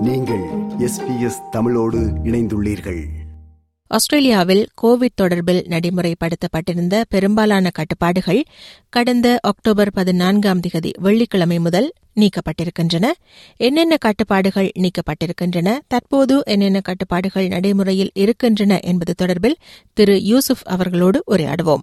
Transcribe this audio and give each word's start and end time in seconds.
நீங்கள் 0.00 0.40
எஸ்பிஎஸ் 0.78 1.48
தமிழோடு 1.50 1.98
இணைந்துள்ளீர்கள். 1.98 3.04
ஆஸ்திரேலியாவில் 3.86 4.68
கோவிட் 4.82 5.14
தொடர்பில் 5.22 5.62
நடைமுறைப்படுத்தப்பட்டிருந்த 5.68 7.02
பெரும்பாலான 7.08 7.70
கட்டுப்பாடுகள் 7.70 8.44
கடந்த 8.88 9.38
அக்டோபர் 9.42 9.92
பதினான்காம் 9.92 10.60
திகதி 10.60 10.92
வெள்ளிக்கிழமை 10.98 11.58
முதல் 11.58 11.92
நீக்கப்பட்டிருக்கின்றன. 12.20 13.06
என்னென்ன 13.56 13.96
கட்டுப்பாடுகள் 13.96 14.72
நீக்கப்பட்டிருக்கின்றன? 14.78 15.78
தற்போது 15.88 16.42
என்னென்ன 16.46 16.80
கட்டுப்பாடுகள் 16.80 17.48
நடைமுறையில் 17.48 18.10
இருக்கின்றன 18.14 18.80
என்பது 18.80 19.14
தொடர்பில் 19.22 19.54
திரு 19.92 20.22
யூசுப் 20.24 20.58
அவர்களோடு 20.64 21.24
உரையாடுவோம். 21.30 21.78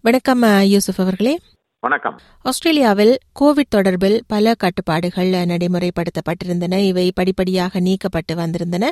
வணக்கம் 0.00 0.42
யூசுப் 0.62 1.00
அவர்களே. 1.00 1.38
வணக்கம். 1.84 2.18
ஆஸ்திரேலியாவில் 2.42 3.18
கோவிட் 3.40 3.72
தொடர்பில் 3.74 4.20
பல 4.26 4.54
கட்டுப்பாடுகள் 4.54 5.26
நடைமுறைப்படுத்தப்பட்டிருந்தன. 5.26 6.86
இவை 6.86 7.12
படிப்படியாக 7.14 7.80
நீக்கப்பட்டு 7.80 8.32
வந்திருந்தன. 8.32 8.84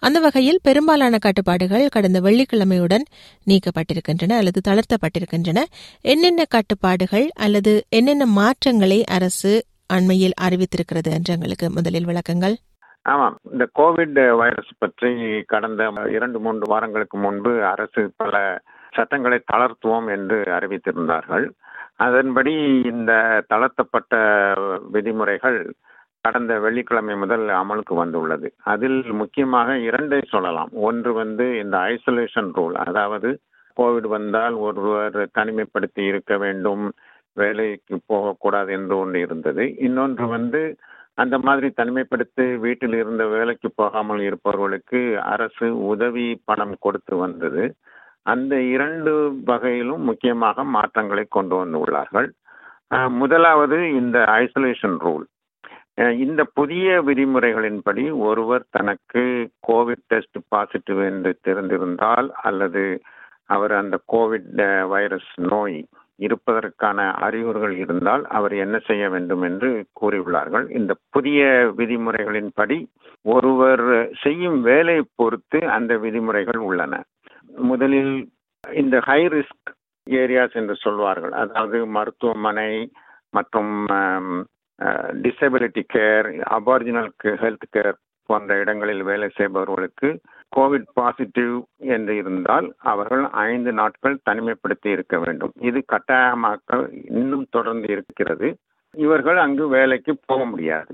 அந்த 0.00 0.20
வகையில் 0.20 0.58
பெரும்பாலான 0.62 1.18
கட்டுப்பாடுகள் 1.18 1.88
கடந்த 1.88 2.20
வெள்ளிக்கிழமையுடன் 2.20 3.04
நீக்கப்பட்டிருக்கின்றன 3.46 4.32
அல்லது 4.36 4.60
தளர்த்தப்பட்டிருக்கின்றன. 4.68 5.58
என்னென்ன 6.00 6.44
கட்டுப்பாடுகள் 6.44 7.28
அல்லது 7.34 7.84
என்னென்ன 7.88 8.26
மாற்றங்களை 8.26 9.04
அரசு 9.04 9.64
அண்மையில் 9.86 10.32
அறிவித்திருக்கிறது 10.40 11.10
என்று 11.10 11.34
எங்களுக்கு 11.34 11.70
முதலில் 11.70 12.04
விளக்கங்கள். 12.04 12.56
ஆமாம். 13.02 13.38
இந்த 13.52 13.68
கோவிட் 13.78 14.36
வைரஸ் 14.36 14.78
பற்றி 14.78 15.42
கடந்த 15.46 15.92
இரண்டு 16.12 16.40
மூன்று 16.40 16.66
வாரங்களுக்கு 16.66 17.18
முன்பு 17.18 17.64
அரசு 17.64 18.12
பல 18.16 18.62
சட்டங்களை 18.92 19.40
தளர்த்துவோம் 19.52 20.08
என்று 20.16 20.42
அறிவித்திருந்தார்கள். 20.42 21.46
அதன்படி 21.98 22.52
இந்த 22.92 23.12
தளர்த்தப்பட்ட 23.52 24.14
விதிமுறைகள் 24.90 25.58
கடந்த 26.20 26.52
வெள்ளிக்கிழமை 26.58 27.14
முதல் 27.16 27.46
அமலுக்கு 27.60 27.94
வந்துள்ளது. 27.94 28.48
அதில் 28.64 28.98
முக்கியமாக 29.12 29.74
இரண்டை 29.88 30.20
சொல்லலாம். 30.28 30.70
ஒன்று 30.88 31.12
வந்து 31.12 31.46
இந்த 31.58 31.76
ஐசோலேஷன் 31.94 32.50
ரூல் 32.56 32.76
அதாவது 32.86 33.30
கோவிட் 33.76 34.08
வந்தால் 34.08 34.54
ஒருவர் 34.54 35.18
தனிமைப்படுத்தி 35.38 36.02
இருக்க 36.06 36.36
வேண்டும் 36.36 36.84
வேலைக்கு 37.32 37.96
போகக்கூடாது 38.06 38.72
என்று 38.72 38.94
ஒன்று 38.98 39.20
இருந்தது. 39.20 39.64
இன்னொன்று 39.78 40.26
வந்து 40.26 40.62
அந்த 41.14 41.36
மாதிரி 41.38 41.68
தனிமைப்படுத்தி 41.76 42.44
வீட்டில் 42.58 42.94
இருந்த 42.94 43.26
வேலைக்கு 43.26 43.68
போகாமல் 43.74 44.20
இருப்பவர்களுக்கு 44.20 45.00
அரசு 45.24 45.68
உதவி 45.86 46.26
பணம் 46.44 46.76
கொடுத்து 46.80 47.16
வந்தது. 47.16 47.64
அந்த 48.32 48.54
இரண்டு 48.74 49.12
வகையிலும் 49.50 50.06
முக்கியமாக 50.10 50.64
மாற்றங்களை 50.76 51.24
கொண்டு 51.36 51.54
வந்துள்ளார்கள். 51.60 52.28
முதலாவது 53.20 53.78
இந்த 54.00 54.18
ஐசோலேஷன் 54.42 54.96
ரூல் 55.06 55.26
இந்த 56.24 56.42
புதிய 56.58 56.88
விதிமுறைகளின்படி 57.06 58.04
ஒருவர் 58.26 58.64
தனக்கு 58.76 59.22
கோவிட் 59.68 60.04
டெஸ்ட் 60.10 60.38
பாசிட்டிவ் 60.52 61.00
என்று 61.10 61.30
தெரிந்திருந்தால் 61.46 62.28
அல்லது 62.48 62.82
அவர் 63.54 63.72
அந்த 63.80 63.96
கோவிட் 64.12 64.60
வைரஸ் 64.92 65.32
நோய் 65.50 65.78
இருப்பதற்கான 66.26 67.00
அறிகுறிகள் 67.26 67.74
இருந்தால் 67.82 68.22
அவர் 68.38 68.54
என்ன 68.64 68.76
செய்ய 68.86 69.04
வேண்டும் 69.14 69.44
என்று 69.48 69.70
கூறியுள்ளார்கள். 70.00 70.66
இந்த 70.78 70.92
புதிய 71.14 71.42
விதிமுறைகளின்படி 71.78 72.78
ஒருவர் 73.34 73.86
செய்யும் 74.22 74.58
வேலை 74.70 74.98
பொறுத்து 75.20 75.60
அந்த 75.76 75.92
விதிமுறைகள் 76.04 76.60
உள்ளன. 76.68 77.02
முதலில் 77.70 78.14
இந்த 78.64 78.96
ஹை 79.08 79.20
ரிஸ்க் 79.34 79.70
ஏரியாஸ் 80.06 80.56
என்று 80.60 80.74
சொல்வார்கள். 80.84 81.34
அதாவது 81.42 81.78
மருத்துவமனை 81.96 82.72
மற்றும் 83.30 83.72
disability 85.24 85.82
care 85.94 86.28
Aboriginal 86.56 87.10
health 87.42 87.66
care 87.76 87.96
போன்ற 88.28 88.56
இடங்களில் 88.62 89.02
வேலை 89.02 89.28
செய்பவர்களுக்கு 89.36 90.08
கோவிட் 90.56 90.88
பாசிட்டிவ் 90.98 91.54
என்று 91.94 92.12
இருந்தால் 92.16 92.66
அவர்கள் 92.92 93.24
ஐந்து 93.48 93.72
நாட்கள் 93.72 94.16
தனிமைப்படுத்தி 94.30 94.88
இருக்க 94.96 95.16
வேண்டும். 95.18 95.52
இது 95.68 95.78
கட்டாயமாக்கல் 95.92 96.84
இன்னும் 97.20 97.46
தொடர்ந்து 97.50 97.88
இருக்கிறது. 97.94 98.48
இவர்கள் 98.94 99.38
அங்கு 99.44 99.64
வேலைக்கு 99.68 100.12
போக 100.26 100.44
முடியாது. 100.44 100.92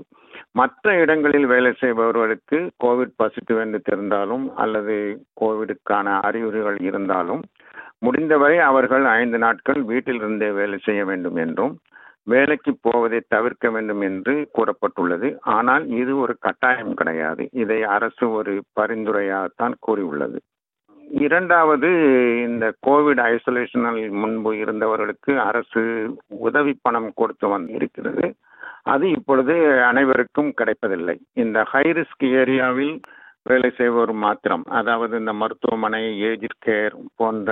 மற்ற 0.55 0.93
இடங்களில் 0.95 1.45
வேலை 1.45 1.71
செய்பவர்களுக்கு 1.79 2.57
கோவிட் 2.83 3.15
பாசிட்டிவ் 3.15 3.57
என்று 3.57 3.79
தெரிந்தாலும் 3.89 4.45
அல்லது 4.55 4.95
கோவிடுக்கான 5.41 6.07
அறிகுறிகள் 6.19 6.77
இருந்தாலும் 6.81 7.41
முடிந்தவரை 7.99 8.57
அவர்கள் 8.59 9.05
ஐந்து 9.19 9.37
நாட்கள் 9.37 9.81
வீட்டில் 9.83 10.15
இருந்தே 10.15 10.49
வேலை 10.51 10.77
செய்ய 10.83 11.05
வேண்டும் 11.05 11.35
என்றும் 11.35 11.73
வேலைக்கு 12.23 12.71
போவதை 12.81 13.19
தவிர்க்க 13.27 13.69
வேண்டும் 13.69 14.01
என்று 14.01 14.33
கூறப்பட்டுள்ளது. 14.53 15.27
ஆனால் 15.39 15.83
இது 15.87 16.13
ஒரு 16.17 16.33
கட்டாயம் 16.39 16.93
கிடையாது. 16.93 17.43
இதை 17.53 17.79
அரசு 17.95 18.25
ஒரு 18.31 18.53
பரிந்துரையாகத்தான் 18.79 19.75
கூறியுள்ளது. 19.79 20.39
இரண்டாவது 21.25 21.89
இந்த 22.47 22.65
கோவிட் 22.87 23.21
ஐசோலேஷனில் 23.31 24.01
முன்பு 24.21 24.51
இருந்தவர்களுக்கு 24.57 25.33
அரசு 25.39 25.83
உதவி 26.27 26.73
பணம் 26.81 27.11
கொடுத்து 27.15 27.47
வந்திருக்கிறது. 27.47 28.25
அது 28.93 29.05
இப்பொழுது 29.17 29.53
அனைவருக்கும் 29.89 30.51
கிடைப்பதில்லை. 30.59 31.15
இந்த 31.43 31.57
ஹை 31.71 31.85
ரிஸ்க் 31.97 32.25
ஏரியாவில் 32.41 32.95
வேலை 33.49 33.69
செய்வோர் 33.79 34.13
மாத்திரம் 34.25 34.63
அதாவது 34.79 35.13
இந்த 35.21 35.33
மருத்துவமனை 35.41 36.03
ஏஜ் 36.29 36.45
கேர் 36.65 36.95
போன்ற 37.19 37.49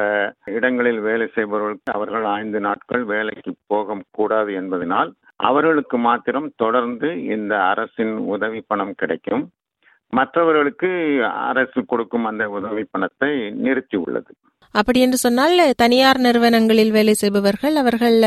இடங்களில் 0.57 1.01
வேலை 1.09 1.27
செய்பவர்களுக்கு 1.35 1.91
அவர்கள் 1.97 2.25
ஐந்து 2.41 2.59
நாட்கள் 2.59 3.03
வேலைக்கு 3.13 3.53
போக 3.71 3.97
கூடாது 4.17 4.53
என்பதனால் 4.61 5.11
அவர்களுக்கு 5.49 5.97
மாத்திரம் 6.07 6.47
தொடர்ந்து 6.55 7.09
இந்த 7.35 7.53
அரசின் 7.71 8.15
உதவி 8.35 8.61
பணம் 8.67 8.95
கிடைக்கும். 9.01 9.43
மற்றவர்களுக்கு 10.13 10.89
அரசு 11.49 11.79
கொடுக்கும் 11.91 12.25
அந்த 12.31 12.43
உதவி 12.57 12.83
பணத்தை 12.91 13.31
நிறுத்தி 13.65 13.97
உள்ளது. 13.97 14.31
அப்படி 14.75 14.99
என்று 15.05 15.17
சொன்னால் 15.17 15.57
தனியார் 15.81 16.19
நிறுவனங்களில் 16.25 16.93
வேலை 16.97 17.13
செய்பவர்கள் 17.13 17.75
அவர்கள் 17.81 18.17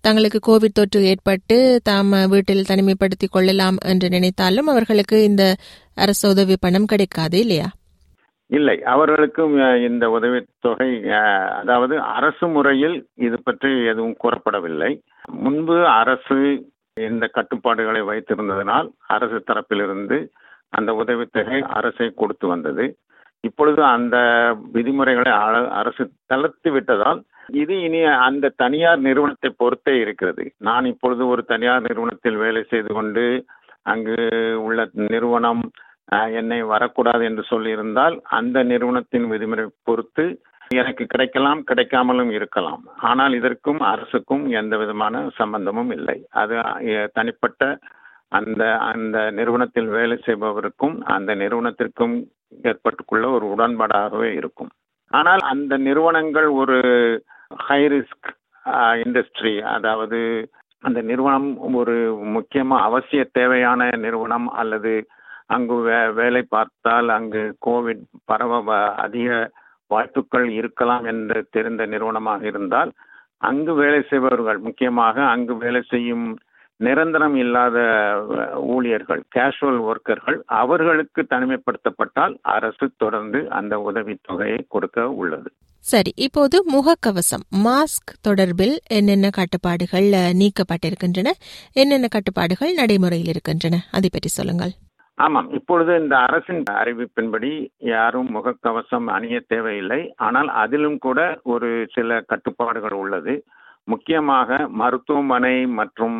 தங்களுக்கு 0.00 0.38
கோவிட் 0.46 0.76
தொற்று 0.78 1.00
ஏற்பட்டு 1.04 1.80
தாம் 1.84 2.10
வீட்டில் 2.28 2.68
தனிமைப்படுத்திக் 2.68 3.30
கொள்ளலாம் 3.30 3.76
என்று 3.86 4.08
நினைத்தாலும் 4.08 4.66
அவர்களுக்கு 4.66 5.22
இந்த 5.22 5.44
அரசு 5.94 6.28
உதவி 6.28 6.56
பணம் 6.60 6.84
கிடைக்காது 6.84 7.38
இல்லையா? 7.38 7.68
இல்லை. 8.46 8.82
அவர்களுக்கும் 8.82 9.54
இந்த 9.88 10.08
உதவித்தொகை 10.08 11.10
அதாவது 11.58 12.00
அரசு 12.00 12.46
முறையில் 12.48 12.96
இது 13.14 13.42
பற்றி 13.42 13.84
எதுவும் 13.84 14.16
கூறப்படவில்லை. 14.24 15.00
முன்பு 15.44 15.86
அரசு 15.86 16.38
இந்த 17.00 17.26
கட்டுப்பாடுகளை 17.26 18.00
வைத்திருந்ததனால் 18.02 18.88
அரசு 19.06 19.44
தரப்பிலிருந்து 19.46 20.18
அந்த 20.68 20.92
உதவித்தொகை 20.92 21.60
அரசை 21.60 22.12
கொடுத்து 22.16 22.46
வந்தது. 22.46 22.96
இப்பொழுது 23.40 23.82
அந்த 23.84 24.16
விதிமுறைகளை 24.72 25.32
அரசு 25.68 26.10
தளர்த்து 26.26 26.70
விட்டதால் 26.70 27.20
இது 27.62 27.74
இனி 27.86 28.00
அந்த 28.28 28.52
தனியார் 28.62 29.00
நிறுவனத்தை 29.06 29.50
பொறுத்தே 29.62 29.94
இருக்கிறது. 30.04 30.44
நான் 30.68 30.84
இப்பொழுது 30.84 31.22
ஒரு 31.26 31.42
தனியார் 31.52 31.86
நிறுவனத்தில் 31.88 32.38
வேலை 32.44 32.62
செய்து 32.72 32.92
கொண்டு 32.94 33.24
அங்கு 33.92 34.18
உள்ள 34.66 34.80
நிறுவனம் 35.12 35.62
என்னை 36.38 36.60
வரக்கூடாது 36.72 37.22
என்று 37.30 37.42
சொல்லியிருந்தால் 37.50 38.16
அந்த 38.38 38.62
நிறுவனத்தின் 38.72 39.26
விதிமுறை 39.32 39.66
பொறுத்து 39.88 40.24
எனக்கு 40.80 41.04
கிடைக்கலாம் 41.06 41.60
கிடைக்காமலும் 41.68 42.30
இருக்கலாம். 42.38 42.82
ஆனால் 43.10 43.32
இதற்கும் 43.38 43.80
அரசுக்கும் 43.92 44.44
எந்த 44.60 44.74
விதமான 44.76 45.22
சம்பந்தமும் 45.38 45.90
இல்லை. 45.96 46.18
அது 46.42 46.56
தனிப்பட்ட 47.12 47.78
அந்த 48.38 48.62
அந்த 48.90 49.18
நிறுவனத்தில் 49.38 49.88
வேலை 49.96 50.16
செய்பவருக்கும் 50.26 50.96
அந்த 51.14 51.30
நிறுவனத்திற்கும் 51.34 52.14
ஏற்பட்டுக்குள்ள 52.70 53.26
ஒரு 53.36 53.46
உடன்பாடாகவே 53.54 54.30
இருக்கும். 54.40 54.70
ஆனால் 55.10 55.42
அந்த 55.52 55.74
நிறுவனங்கள் 55.88 56.48
ஒரு 56.62 56.78
ஹை 57.50 57.86
ரிஸ்க் 57.86 58.28
இண்டஸ்ட்ரி 58.96 59.62
அதாவது 59.62 60.48
அந்த 60.82 61.02
நிறுவனம் 61.02 61.48
ஒரு 61.74 61.94
முக்கியமாக 62.32 62.84
அவசிய 62.84 63.24
தேவையான 63.32 63.90
நிறுவனம் 63.96 64.48
அல்லது 64.52 64.92
அங்கு 65.46 65.74
வே 65.82 66.08
வேலை 66.10 66.42
பார்த்தால் 66.42 67.08
அங்கு 67.08 67.56
கோவிட் 67.66 68.04
பரவ 68.24 68.74
அதிக 68.96 69.50
வாய்ப்புகள் 69.86 70.48
இருக்கலாம் 70.50 71.04
என்று 71.04 71.48
தெரிந்த 71.50 71.86
நிறுவனமாக 71.86 72.46
இருந்தால் 72.46 72.92
அங்கு 73.38 73.74
வேலை 73.74 74.02
செய்பவர்கள் 74.02 74.58
முக்கியமாக 74.58 75.24
அங்கு 75.24 75.56
வேலை 75.56 75.82
செய்யும் 75.82 76.38
நிரந்தரம் 76.76 77.34
இல்லாத 77.34 77.78
ஊழியர்கள் 78.56 79.22
கேஷுவல் 79.36 79.80
ஒர்க்கர்கள் 79.80 80.38
அவர்களுக்கு 80.46 81.26
தனிமைப்படுத்தப்பட்டால் 81.30 82.36
அரசு 82.42 82.90
தொடர்ந்து 82.96 83.48
அந்த 83.50 83.76
உதவித்தொகையை 83.78 84.60
கொடுக்க 84.68 85.08
உள்ளது. 85.10 85.50
சரி 85.80 86.12
இப்போது 86.16 86.56
முகக்கவசம். 86.74 87.44
மாஸ்க் 87.64 88.12
தொடர்பில் 88.28 88.76
என்னென்ன 88.86 89.30
கட்டுப்பாடுகள் 89.30 90.08
நீக்கப்பட்டிருக்கின்றன? 90.40 91.28
என்னென்ன 91.72 92.06
கட்டுப்பாடுகள் 92.10 92.72
நடைமுறையில் 92.72 93.28
இருக்கின்றன? 93.28 93.78
அதை 93.92 94.08
பற்றி 94.12 94.28
சொல்லுங்கள். 94.28 94.72
ஆமாம். 95.14 95.48
இப்பொழுது 95.50 95.92
இந்த 96.02 96.16
அரசின் 96.16 96.62
அறிவிப்பின்படி 96.72 97.68
யாரும் 97.78 98.30
முகக்கவசம் 98.36 99.06
அணிய 99.06 99.42
தேவையில்லை. 99.46 100.00
ஆனால் 100.16 100.48
அதிலும் 100.48 100.98
கூட 100.98 101.40
ஒரு 101.42 101.88
சில 101.92 102.20
கட்டுப்பாடுகள் 102.20 102.96
உள்ளது. 103.02 103.44
முக்கியமாக 103.84 104.68
மருத்துவமனை 104.68 105.66
மற்றும் 105.66 106.18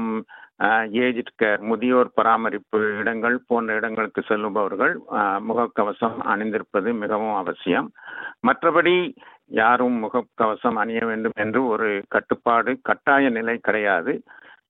ஏஜ்ட் 1.02 1.32
கேர் 1.42 1.60
முதியோர் 1.60 2.10
பராமரிப்பு 2.14 2.78
இடங்கள் 3.00 3.36
போன்ற 3.46 3.74
இடங்களுக்கு 3.74 4.20
செல்லுபவர்கள் 4.28 4.94
முகக்கவசம் 5.48 6.16
அணிந்திருப்பது 6.32 6.90
மிகவும் 7.02 7.34
அவசியம். 7.34 7.92
மற்றபடி 8.46 8.94
யாரும் 9.50 9.96
முகக்கவசம் 10.04 10.78
அணிய 10.82 11.00
வேண்டும் 11.10 11.36
என்று 11.44 11.60
ஒரு 11.72 11.88
கட்டுப்பாடு 12.14 12.72
கட்டாய 12.88 13.30
நிலை 13.36 13.56
கிடையாது. 13.68 14.12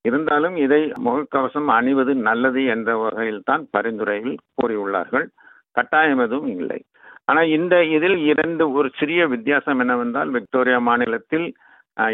இருந்தாலும் 0.07 0.55
இதை 0.65 0.81
முகக்கவசம் 1.07 1.67
அணிவது 1.77 2.13
நல்லது 2.29 2.61
என்ற 2.75 2.91
வகையில் 2.97 3.43
தான் 3.49 3.63
பரிந்துரையில் 3.75 4.35
கூறியுள்ளார்கள். 4.59 5.27
கட்டாயம் 5.71 6.23
எதுவும் 6.25 6.53
இல்லை. 6.59 6.79
ஆனால் 7.25 7.49
இந்த 7.57 7.75
இதில் 7.97 8.17
இரண்டு 8.31 8.63
ஒரு 8.77 8.87
சிறிய 8.99 9.21
வித்தியாசம் 9.33 9.81
என்னவென்றால் 9.83 10.31
விக்டோரியா 10.37 10.79
மாநிலத்தில் 10.89 11.47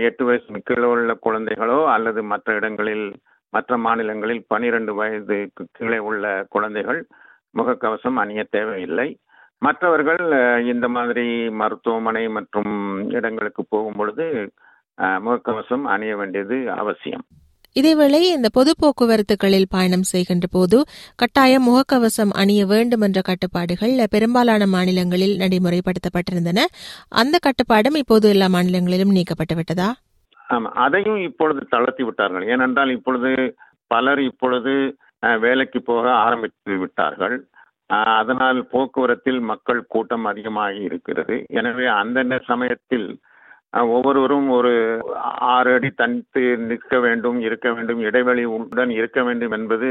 எட்டு 0.07 0.23
வயசு 0.27 0.59
கீழே 0.67 0.87
உள்ள 0.93 1.11
குழந்தைகளோ 1.25 1.79
அல்லது 1.95 2.21
மற்ற 2.31 2.55
இடங்களில் 2.59 3.07
மற்ற 3.53 3.77
மாநிலங்களில் 3.77 4.41
பனிரெண்டு 4.47 4.93
வயதுக்கு 4.99 5.63
கீழே 5.77 5.99
உள்ள 6.09 6.25
குழந்தைகள் 6.49 6.99
முகக்கவசம் 7.57 8.17
அணிய 8.23 8.41
தேவையில்லை. 8.55 9.07
மற்றவர்கள் 9.65 10.23
இந்த 10.73 10.87
மாதிரி 10.95 11.25
மருத்துவமனை 11.61 12.23
மற்றும் 12.37 12.73
இடங்களுக்கு 13.17 13.61
போகும் 13.73 13.97
பொழுது 13.99 14.25
முகக்கவசம் 15.25 15.83
அணிய 15.93 16.13
வேண்டியது 16.19 16.57
அவசியம். 16.81 17.25
இதேவேளை 17.79 18.19
இந்த 18.35 18.49
பொது 18.57 18.71
போக்குவரத்துகளில் 18.81 19.65
பயணம் 19.75 20.05
செய்கின்ற 20.11 20.45
போது 20.53 20.77
கட்டாயம் 21.21 21.67
முகக்கவசம் 21.67 22.31
அணிய 22.41 22.61
வேண்டும் 22.71 23.03
என்ற 23.07 23.19
கட்டுப்பாடுகள் 23.29 23.93
பெரும்பாலான 24.13 24.67
மாநிலங்களில் 24.75 25.35
நடைமுறைப்படுத்தப்பட்டிருந்தன. 25.43 26.63
அந்த 27.21 27.35
கட்டுப்பாடும் 27.47 27.99
இப்போது 28.03 28.27
எல்லா 28.35 28.47
மாநிலங்களிலும் 28.55 29.15
நீக்கப்பட்டுவிட்டதா 29.17 29.89
ஆமா 30.53 30.69
அதையும் 30.85 31.19
இப்பொழுது 31.27 31.61
தளர்த்தி 31.73 32.03
விட்டார்கள். 32.07 32.47
ஏனென்றால் 32.53 32.91
இப்பொழுது 32.97 33.31
பலர் 33.93 34.21
இப்பொழுது 34.29 34.73
வேலைக்கு 35.45 35.79
போக 35.81 36.05
ஆரம்பித்து 36.25 36.73
விட்டார்கள். 36.83 37.37
அதனால் 37.89 38.59
போக்குவரத்தில் 38.71 39.39
மக்கள் 39.51 39.81
கூட்டம் 39.87 40.25
அதிகமாகி 40.25 40.81
இருக்கிறது. 40.89 41.35
எனவே 41.59 41.85
அந்தந்த 42.01 42.37
சமயத்தில் 42.51 43.07
ஒவ்வொருவரும் 43.95 44.49
ஒரு 44.49 44.73
ஆறு 45.55 45.71
அடி 45.73 45.89
தனித்து 45.91 46.41
நிற்க 46.69 46.99
வேண்டும் 46.99 47.39
இருக்க 47.39 47.67
வேண்டும் 47.73 48.01
இடைவெளி 48.09 48.43
உடன் 48.57 48.91
இருக்க 48.99 49.19
வேண்டும் 49.23 49.51
என்பது 49.51 49.89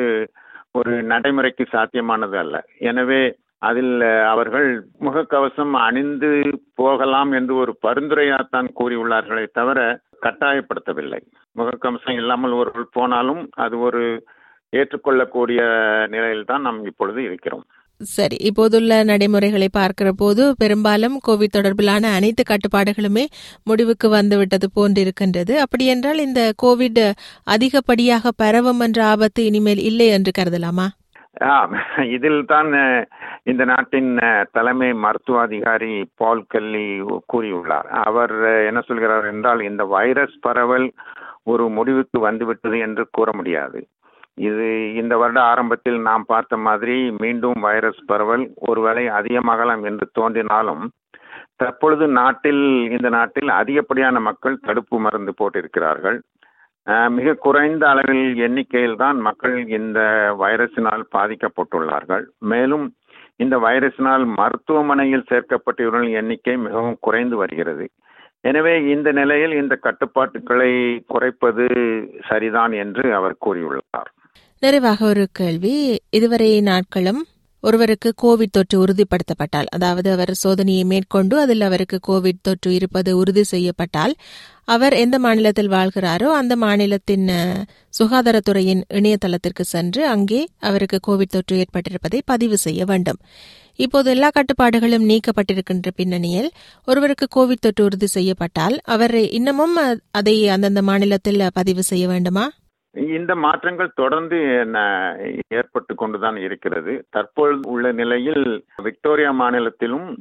ஒரு 0.72 0.92
நடைமுறைக்கு 1.12 1.64
சாத்தியமானது 1.74 2.36
அல்ல. 2.44 2.56
எனவே 2.90 3.22
அதில் 3.58 3.94
அவர்கள் 4.32 4.68
முகக்கவசம் 5.06 5.74
அணிந்து 5.86 6.30
போகலாம் 6.74 7.30
என்று 7.32 7.54
ஒரு 7.62 7.72
பரிந்துரையாத்தான் 7.86 8.68
கூறியுள்ளார்களே 8.80 9.44
தவிர 9.58 9.78
கட்டாயப்படுத்தவில்லை. 10.26 11.20
முகக்கவசம் 11.56 12.18
இல்லாமல் 12.22 12.58
ஒருவர் 12.60 12.94
போனாலும் 12.98 13.42
அது 13.64 13.78
ஒரு 13.88 14.02
ஏற்றுக்கொள்ளக்கூடிய 14.72 15.60
நிலையில் 16.14 16.48
தான் 16.50 16.64
நாம் 16.66 16.80
இப்பொழுது 16.84 17.20
இருக்கிறோம். 17.22 17.66
சரி 18.00 18.36
இப்போதுள்ள 18.48 18.92
நடைமுறைகளை 19.04 19.68
பார்க்கிற 19.72 20.08
போது 20.12 20.42
பெரும்பாலும் 20.58 21.16
கோவிட் 21.28 21.54
தொடர்பிலான 21.56 22.10
அனைத்து 22.16 22.42
கட்டுப்பாடுகளுமே 22.42 23.24
முடிவுக்கு 23.62 24.08
வந்துவிட்டது 24.08 24.68
போன்றிருக்கின்றது. 24.76 25.54
அப்படியென்றால் 25.64 26.20
இந்த 26.26 26.42
கோவிட் 26.62 27.02
அதிகப்படியாக 27.54 28.32
பரவும் 28.36 28.80
என்ற 28.80 29.00
ஆபத்து 29.04 29.42
இனிமேல் 29.44 29.82
இல்லை 29.90 30.08
என்று 30.08 30.32
கருதலாமா? 30.40 30.86
இதில் 32.16 32.40
தான் 32.44 32.70
இந்த 33.44 33.62
நாட்டின் 33.64 34.12
தலைமை 34.52 34.90
மருத்துவ 35.04 35.40
அதிகாரி 35.40 35.92
பால் 36.20 36.46
கல்லி 36.48 36.86
கூறியுள்ளார். 37.32 37.88
அவர் 38.06 38.34
என்ன 38.70 38.80
சொல்கிறார் 38.88 39.26
என்றால் 39.32 39.60
இந்த 39.70 39.84
வைரஸ் 39.96 40.38
பரவல் 40.40 40.88
ஒரு 41.52 41.64
முடிவுக்கு 41.68 42.18
வந்துவிட்டது 42.20 42.78
என்று 42.86 43.04
கூற 43.10 43.30
முடியாது. 43.34 43.80
இது 44.38 44.66
இந்த 45.00 45.14
வருட 45.20 45.38
ஆரம்பத்தில் 45.50 45.98
நாம் 46.08 46.24
பார்த்த 46.32 46.54
மாதிரி 46.66 46.96
மீண்டும் 47.22 47.60
வைரஸ் 47.66 48.00
பரவல் 48.10 48.44
ஒருவேளை 48.70 49.04
அதிகமாகலாம் 49.18 49.84
என்று 49.90 50.06
தோன்றினாலும் 50.18 50.84
தற்பொழுது 51.60 52.06
நாட்டில் 52.20 52.64
இந்த 52.96 53.08
நாட்டில் 53.16 53.50
அதிகப்படியான 53.60 54.20
மக்கள் 54.28 54.62
தடுப்பு 54.66 54.96
மருந்து 55.04 55.32
போட்டிருக்கிறார்கள். 55.38 56.18
மிக 57.18 57.34
குறைந்த 57.44 57.84
அளவில் 57.92 58.26
எண்ணிக்கையில் 58.46 58.98
தான் 59.04 59.18
மக்கள் 59.28 59.56
இந்த 59.78 60.00
வைரஸினால் 60.42 61.04
பாதிக்கப்பட்டுள்ளார்கள். 61.16 62.24
மேலும் 62.52 62.84
இந்த 63.44 63.56
வைரஸினால் 63.66 64.24
மருத்துவமனையில் 64.40 65.28
சேர்க்கப்பட்டவர்களின் 65.30 66.18
எண்ணிக்கை 66.20 66.56
மிகவும் 66.66 66.98
குறைந்து 67.06 67.36
வருகிறது. 67.42 67.86
எனவே 68.48 68.74
இந்த 68.94 69.08
நிலையில் 69.20 69.54
இந்த 69.62 69.74
கட்டுப்பாட்டுகளை 69.86 70.72
குறைப்பது 71.12 71.66
சரிதான் 72.28 72.74
என்று 72.84 73.04
அவர் 73.18 73.42
கூறியுள்ளார். 73.46 74.10
நிறைவாக 74.62 75.06
ஒரு 75.06 75.24
கேள்வி. 75.32 75.74
இதுவரை 76.10 76.50
நாட்களும் 76.60 77.22
ஒருவருக்கு 77.62 78.10
கோவிட் 78.22 78.52
தொற்று 78.52 78.76
உறுதிப்படுத்தப்பட்டால் 78.84 79.68
அதாவது 79.70 80.08
அவர் 80.10 80.32
சோதனையை 80.42 80.84
மேற்கொண்டு 80.84 81.34
அதில் 81.40 81.60
அவருக்கு 81.60 81.98
கோவிட் 82.08 82.42
தொற்று 82.42 82.74
இருப்பது 82.74 83.10
உறுதி 83.16 83.44
செய்யப்பட்டால் 83.44 84.14
அவர் 84.64 84.94
எந்த 84.94 85.18
மாநிலத்தில் 85.18 85.70
வாழ்கிறாரோ 85.70 86.28
அந்த 86.40 86.56
மாநிலத்தின் 86.56 87.26
சுகாதாரத்துறையின் 87.98 88.82
இணையதளத்திற்கு 88.88 89.64
சென்று 89.64 90.02
அங்கே 90.06 90.40
அவருக்கு 90.60 91.00
கோவிட் 91.06 91.34
தொற்று 91.36 91.56
ஏற்பட்டிருப்பதை 91.56 92.20
பதிவு 92.24 92.56
செய்ய 92.56 92.84
வேண்டும். 92.84 93.20
இப்போது 93.76 94.10
எல்லா 94.10 94.28
கட்டுப்பாடுகளும் 94.28 95.08
நீக்கப்பட்டிருக்கின்ற 95.10 95.90
பின்னணியில் 95.96 96.50
ஒருவருக்கு 96.84 97.28
கோவிட் 97.36 97.64
தொற்று 97.66 97.84
உறுதி 97.84 98.06
செய்யப்பட்டால் 98.06 98.78
அவர் 98.84 99.16
இன்னமும் 99.30 99.76
அதை 100.10 100.36
அந்தந்த 100.48 100.82
மாநிலத்தில் 100.82 101.42
பதிவு 101.52 101.82
செய்ய 101.82 102.06
வேண்டுமா? 102.08 102.46
இந்த 102.96 103.34
மாற்றங்கள் 103.34 103.90
தொடர்ந்து 103.94 104.38
ஏற்பட்டு 105.48 105.94
கொண்டுதான் 105.94 106.36
இருக்கிறது. 106.36 107.06
தற்பொழுது 107.10 107.70
உள்ள 107.70 107.92
நிலையில் 107.92 108.64
விக்டோரியா 108.82 109.30
மாநிலத்திலும் 109.30 110.16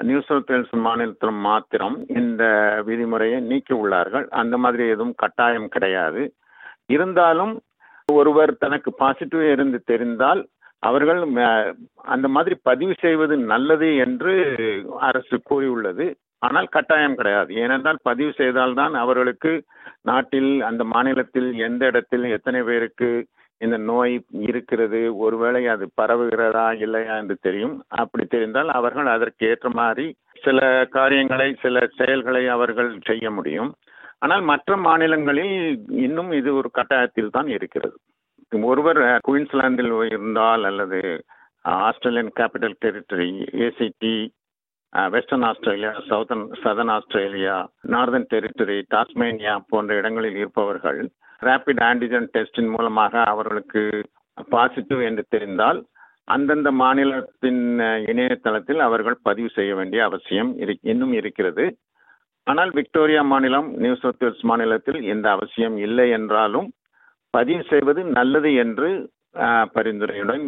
நியூ 0.00 0.20
சவுத் 0.20 0.50
வேல்ஸ் 0.50 0.72
மாநிலத்திலும் 0.72 1.40
மாத்திரம் 1.48 1.96
இந்த 2.08 2.44
விதிமுறையை 2.86 3.40
நீக்கி 3.40 3.74
உள்ளார்கள். 3.74 4.28
அந்த 4.28 4.56
மாதிரி 4.56 4.86
எதுவும் 4.88 5.14
கட்டாயம் 5.16 5.68
கிடையாது. 5.68 6.32
இருந்தாலும் 6.86 7.60
ஒருவர் 8.12 8.56
தனக்கு 8.56 8.94
பாசிட்டிவ் 8.94 9.50
இருந்து 9.50 9.82
தெரிந்தால் 9.84 10.46
அவர்கள் 10.78 11.20
அந்த 11.94 12.28
மாதிரி 12.28 12.56
பதிவு 12.62 12.94
செய்வது 12.98 13.36
நல்லது 13.36 13.96
என்று 13.96 14.32
அரசு 14.98 15.40
கூறியுள்ளது. 15.44 16.06
ஆனால் 16.42 16.68
கட்டாயம் 16.68 17.14
கிடையாது. 17.14 17.50
ஏனென்றால் 17.54 17.98
பதிவு 18.02 18.32
செய்தால்தான் 18.32 18.94
அவர்களுக்கு 18.94 19.52
நாட்டில் 20.02 20.52
அந்த 20.60 20.82
மாநிலத்தில் 20.84 21.50
எந்த 21.68 21.82
இடத்தில் 21.86 22.24
எத்தனை 22.36 22.60
பேருக்கு 22.62 23.10
இந்த 23.60 23.76
நோய் 23.90 24.14
இருக்கிறது 24.50 25.00
ஒருவேளை 25.16 25.62
அது 25.66 25.84
பரவுகிறதா 26.00 26.66
இல்லையா 26.80 27.14
என்று 27.16 27.36
தெரியும். 27.40 27.74
அப்படி 27.88 28.24
தெரிந்தால் 28.26 28.68
அவர்கள் 28.68 29.06
அதற்கு 29.06 29.46
ஏற்ற 29.46 29.68
மாதிரி 29.70 30.06
சில 30.42 30.60
காரியங்களை 30.90 31.48
சில 31.62 31.86
செயல்களை 31.98 32.42
அவர்கள் 32.48 32.90
செய்ய 33.00 33.30
முடியும். 33.30 33.70
ஆனால் 34.18 34.42
மற்ற 34.42 34.76
மாநிலங்களில் 34.76 35.54
இன்னும் 36.06 36.32
இது 36.32 36.50
ஒரு 36.54 36.70
கட்டாயத்தில் 36.78 37.34
தான் 37.36 37.48
இருக்கிறது. 37.48 37.96
ஒருவர் 38.62 39.00
குயின்ஸ்லாந்தில் 39.28 39.92
இருந்தால் 40.08 40.64
அல்லது 40.64 41.00
Australian 41.64 42.32
Capital 42.40 42.76
Territory 42.84 43.30
ACT 43.66 44.14
Western 44.92 45.42
Australia 45.42 45.90
Southern 46.08 46.46
Southern 46.62 46.92
Australia 46.94 47.56
Northern 47.88 48.26
Territory 48.32 48.78
Tasmania 48.94 49.54
போன்ற 49.68 49.94
இடங்களில் 49.94 50.36
இருப்பவர்கள் 50.36 51.00
ரேபிட் 51.42 51.82
ஆன்டிஜன் 51.90 52.26
டெஸ்டின் 52.32 52.72
மூலமாக 52.76 53.22
அவர்களுக்கு 53.22 53.82
பாசிட்டிவ் 54.50 55.00
என்று 55.00 55.24
தெரிந்தால் 55.28 55.78
அந்தந்த 56.28 56.70
மாநிலத்தின் 56.80 57.62
இணையதளத்தில் 58.06 58.80
அவர்கள் 58.80 59.16
பதிவு 59.22 59.48
செய்ய 59.48 59.74
வேண்டிய 59.74 60.00
அவசியம் 60.04 60.50
இன்னும் 60.82 61.12
இருக்கிறது. 61.12 61.64
ஆனால் 62.46 62.70
விக்டோரியா 62.70 63.22
மாநிலம் 63.22 63.68
நியூ 63.76 63.94
சவுத் 63.94 64.22
வேல்ஸ் 64.24 64.44
மாநிலத்தில் 64.50 65.00
இந்த 65.12 65.26
அவசியம் 65.30 65.76
இல்லை 65.78 66.06
என்றாலும் 66.10 66.68
பதிவு 67.34 67.62
செய்வது 67.62 68.00
நல்லது 68.18 68.50
என்று 68.54 68.90
பரிந்துரையுடன் 69.74 70.44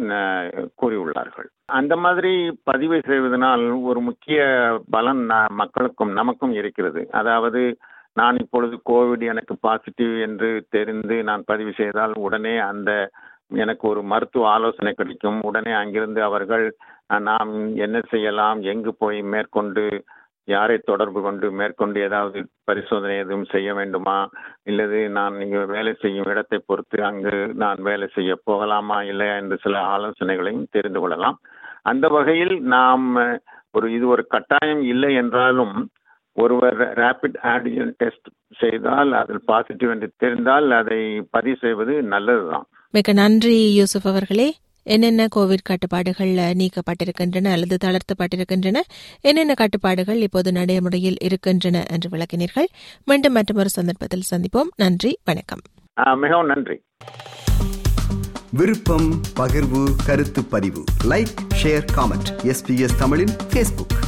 கூறியுள்ளார்கள். 0.81 1.47
அந்த 1.79 1.93
மாதிரி 1.95 2.31
பதிவு 2.63 2.97
செய்வதனால் 3.05 3.63
ஒரு 3.89 3.99
முக்கிய 4.01 4.41
பலன் 4.89 5.23
மக்களுக்கும் 5.61 6.11
நமக்கும் 6.11 6.53
இருக்கிறது. 6.53 7.03
அதாவது 7.11 7.61
நான் 8.13 8.39
இப்பொழுது 8.41 8.75
கோவிட் 8.89 9.23
எனக்கு 9.33 9.53
பாசிட்டிவ் 9.59 10.15
என்று 10.27 10.49
தெரிந்து 10.69 11.15
நான் 11.23 11.43
பதிவு 11.45 11.71
செய்தால் 11.77 12.13
உடனே 12.25 12.55
அந்த 12.71 12.91
எனக்கு 13.63 13.85
ஒரு 13.89 14.01
மருத்துவ 14.03 14.49
ஆலோசனை 14.49 14.91
கிடைக்கும். 14.93 15.39
உடனே 15.41 15.71
அங்கிருந்து 15.71 16.21
அவர்கள் 16.23 16.65
நாம் 17.29 17.53
என்ன 17.75 17.97
செய்யலாம்? 18.09 18.61
எங்கு 18.61 18.91
போய் 18.95 19.21
மேற்கொண்டு 19.33 19.85
யாரை 20.45 20.77
தொடர்பு 20.77 21.21
கொண்டு 21.21 21.51
மேற்கொண்டு 21.51 22.01
ஏதாவது 22.01 22.45
பரிசோதனை 22.63 23.17
எதுவும் 23.17 23.49
செய்ய 23.51 23.73
வேண்டுமா? 23.73 24.29
இல்லது 24.63 25.09
நான் 25.09 25.37
நீங்கள் 25.37 25.65
வேலை 25.65 25.95
செய்யும் 26.01 26.25
இடத்தை 26.25 26.59
பொறுத்து 26.65 27.03
அங்கு 27.03 27.49
நான் 27.53 27.81
வேலை 27.81 28.07
செய்ய 28.13 28.39
போகலாமா 28.43 29.01
இல்லையா 29.01 29.35
என்று 29.35 29.57
சில 29.61 29.79
ஆலோசனைகளையும் 29.79 30.71
தெரிந்து 30.71 30.99
கொள்ளலாம். 30.99 31.39
அந்த 31.81 32.07
வகையில் 32.07 32.61
நாம் 32.61 33.15
ஒரு 33.71 33.93
இது 33.93 34.07
ஒரு 34.07 34.27
கட்டாயம் 34.27 34.83
இல்லை 34.83 35.13
என்றாலும் 35.15 35.89
ஒருவர் 36.33 36.77
ரேபிட் 36.77 37.37
ஆன்டிஜன் 37.43 37.93
டெஸ்ட் 37.97 38.29
செய்தால் 38.57 39.11
அதில் 39.13 39.41
பாசிட்டிவ் 39.45 39.89
என்று 39.89 40.11
தெரிந்தால் 40.17 40.71
அதை 40.71 41.27
பதிவு 41.29 41.57
செய்வது 41.61 42.03
நல்லதுதான். 42.03 42.65
மிக 42.91 43.13
நன்றி 43.13 43.73
யூசுப் 43.75 44.07
அவர்களே. 44.07 44.53
என்னென்ன 44.83 45.27
கோவிட் 45.35 45.63
கட்டுப்பாடுகள் 45.63 46.29
நீக்கப்பட்டிருக்கின்றன 46.29 47.51
அல்லது 47.51 47.77
தளர்த்தப்பட்டிருக்கின்றன? 47.83 48.79
என்னென்ன 49.21 49.53
கட்டுப்பாடுகள் 49.53 50.21
இப்போது 50.21 50.51
நடைமுறையில் 50.51 51.15
இருக்கின்றன 51.21 51.83
என்று 51.89 52.09
விளக்கினீர்கள். 52.09 52.65
மீண்டும் 53.05 53.33
மற்றொரு 53.33 53.69
சந்தர்ப்பத்தில் 53.69 54.23
சந்திப்போம். 54.31 54.69
நன்றி 54.75 55.17
வணக்கம். 55.23 55.59
மிகவும் 56.21 56.45
நன்றி. 56.45 56.81
விருப்பம் 58.51 59.21
பகிர்வு 59.35 59.89
கருத்து 60.05 60.43
பதிவு. 60.43 60.83
லைக் 61.03 61.33
ஷேர் 61.63 61.85
காமெண்ட் 61.95 62.53
எஸ்பிஎஸ் 62.53 62.97
தமிழின் 62.97 63.33
ஃபேஸ்புக் 63.53 64.02